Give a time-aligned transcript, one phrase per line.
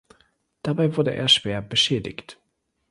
[0.63, 2.39] Dabei wurde er schwer beschädigt.